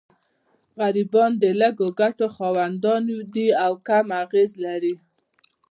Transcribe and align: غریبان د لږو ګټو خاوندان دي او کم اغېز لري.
غریبان 0.79 1.31
د 1.43 1.43
لږو 1.61 1.87
ګټو 1.99 2.27
خاوندان 2.37 3.01
دي 3.33 3.47
او 3.65 3.71
کم 3.87 4.05
اغېز 4.23 4.51
لري. 4.65 4.95